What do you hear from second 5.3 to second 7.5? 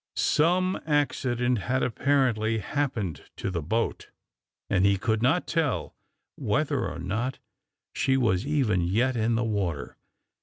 tell whether or not